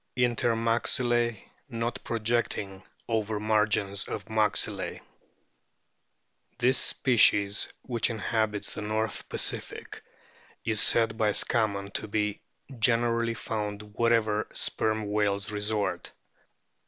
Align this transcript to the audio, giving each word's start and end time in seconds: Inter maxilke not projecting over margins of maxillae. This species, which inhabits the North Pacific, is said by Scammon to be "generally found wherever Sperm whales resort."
Inter 0.15 0.55
maxilke 0.55 1.37
not 1.69 2.03
projecting 2.03 2.81
over 3.07 3.39
margins 3.39 4.05
of 4.07 4.25
maxillae. 4.31 4.99
This 6.57 6.79
species, 6.79 7.71
which 7.83 8.09
inhabits 8.09 8.73
the 8.73 8.81
North 8.81 9.29
Pacific, 9.29 10.01
is 10.65 10.81
said 10.81 11.19
by 11.19 11.33
Scammon 11.33 11.91
to 11.93 12.07
be 12.07 12.41
"generally 12.79 13.35
found 13.35 13.93
wherever 13.93 14.47
Sperm 14.53 15.05
whales 15.11 15.51
resort." 15.51 16.11